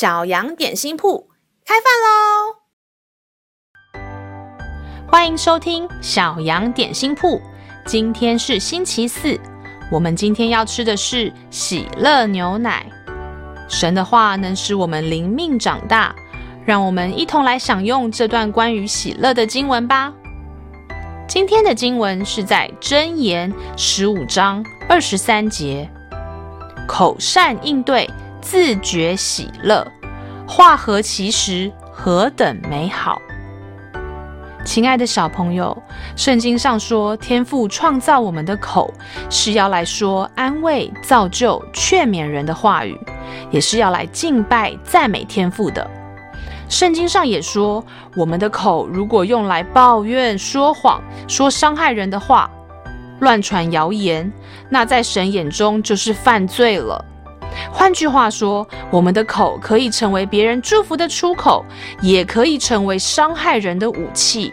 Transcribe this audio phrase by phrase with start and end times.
[0.00, 1.28] 小羊点心铺
[1.66, 2.56] 开饭喽！
[5.06, 7.38] 欢迎收听小羊点心铺。
[7.84, 9.38] 今天是星期四，
[9.92, 12.86] 我们今天要吃的是喜乐牛奶。
[13.68, 16.14] 神的话能使我们灵命长大，
[16.64, 20.14] 让我们一同来享用这段关于喜乐的经文吧。
[21.28, 25.86] 今天的经文是在箴言十五章二十三节，
[26.88, 28.08] 口善应对。
[28.42, 29.86] 自觉喜乐，
[30.52, 33.22] 话合其实，何等美好！
[34.64, 35.80] 亲爱的小朋友，
[36.16, 38.92] 圣经上说，天父创造我们的口，
[39.30, 42.98] 是要来说安慰、造就、劝勉人的话语，
[43.52, 45.88] 也是要来敬拜、赞美天父的。
[46.68, 47.82] 圣经上也说，
[48.16, 52.50] 我们的口如果用来抱怨、说谎、说伤害人的话，
[53.20, 54.30] 乱传谣言，
[54.68, 57.04] 那在神眼中就是犯罪了。
[57.72, 61.64] 换句话说，我们的口可以成为别人祝福的出口，
[62.00, 64.52] 也可以成为伤害人的武器。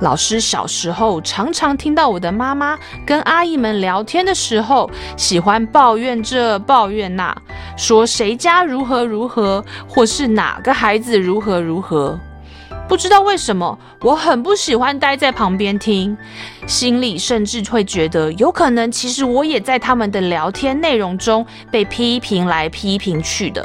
[0.00, 2.76] 老师小时候常常听到我的妈妈
[3.06, 7.36] 跟阿姨们聊天的时候，喜欢抱怨这抱怨那，
[7.76, 12.18] 说谁家如何如何，或是哪个孩子如何如何。
[12.92, 16.14] 不知道为什么，我很不喜欢待在旁边听，
[16.66, 23.64] 心里甚至会觉得有可能，其实我也在他们的聊天内容中被批评来批评去的。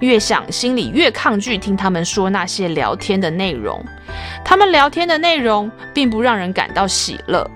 [0.00, 3.84] 越想，心里越抗拒听他们说那些聊天的内容。
[4.42, 7.46] 他们聊天的内容并不让人感到喜乐，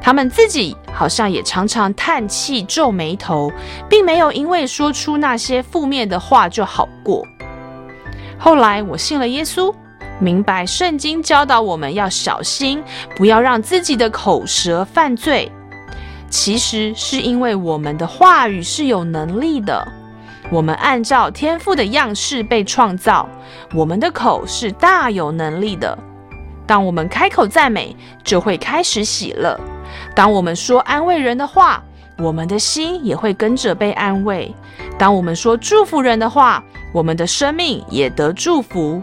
[0.00, 3.50] 他们自己好像也常常叹气、皱眉头，
[3.90, 7.26] 并没有因为说出那些负面的话就好过。
[8.38, 9.74] 后来，我信了耶稣。
[10.18, 12.82] 明白圣经教导我们要小心，
[13.16, 15.50] 不要让自己的口舌犯罪。
[16.30, 19.86] 其实是因为我们的话语是有能力的，
[20.50, 23.28] 我们按照天赋的样式被创造，
[23.74, 25.98] 我们的口是大有能力的。
[26.66, 27.94] 当我们开口赞美，
[28.24, 29.58] 就会开始喜乐；
[30.14, 31.82] 当我们说安慰人的话，
[32.16, 34.54] 我们的心也会跟着被安慰；
[34.96, 39.02] 当我们说祝福人的话，我们的生命也得祝福。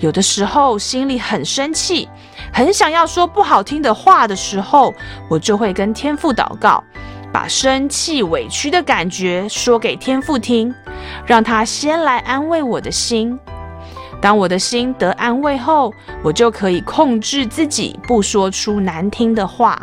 [0.00, 2.08] 有的时候心里很生气，
[2.52, 4.92] 很想要说不好听的话的时候，
[5.28, 6.82] 我就会跟天父祷告，
[7.32, 10.74] 把生气委屈的感觉说给天父听，
[11.24, 13.38] 让他先来安慰我的心。
[14.20, 19.80] 当我的心得安慰后，我就可以控制自己不说出难听的话。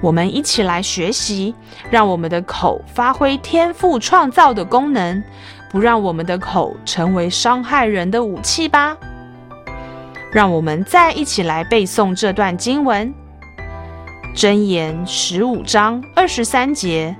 [0.00, 1.54] 我们一起来学习，
[1.90, 5.22] 让我们的口发挥天父创造的功能。
[5.70, 8.96] 不让我们的口成为伤害人的武器吧。
[10.30, 13.12] 让我们再一起来背诵这段经文：
[14.34, 17.16] 箴言十五章二十三节，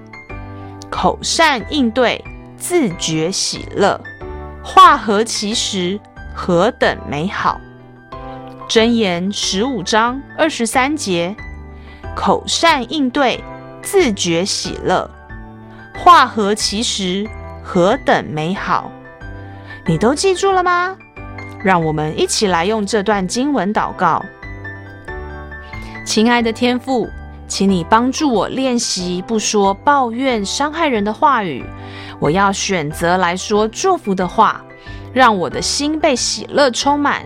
[0.91, 2.24] 口善应对，
[2.56, 4.00] 自觉喜乐，
[4.62, 5.98] 化合其实，
[6.34, 7.60] 何等美好！
[8.69, 11.34] 箴言十五章二十三节，
[12.14, 13.42] 口善应对，
[13.82, 15.10] 自觉喜乐，
[15.94, 17.28] 化合其实。
[17.70, 18.90] 何等美好！
[19.86, 20.96] 你都记住了吗？
[21.62, 24.24] 让我们一起来用这段经文祷告。
[26.04, 27.08] 亲爱的天父，
[27.46, 31.64] 请你帮助我练习不说抱怨、伤害人的话语。
[32.19, 34.64] 我要选择来说祝福的话，
[35.12, 37.22] 让我的心被喜乐充满。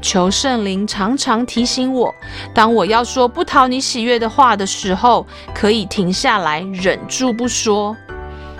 [0.00, 2.12] 求圣灵常常提醒我，
[2.52, 7.96] 当我要说不讨你喜悦的话的时候，可以停下来，忍住不说。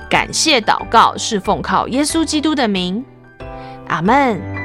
[0.08, 3.04] 感谢祷告，是奉靠耶稣基督的名，
[3.88, 4.61] 阿门。